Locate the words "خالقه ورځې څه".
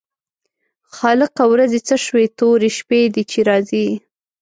0.95-1.95